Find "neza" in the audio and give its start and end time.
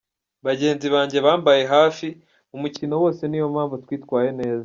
4.39-4.59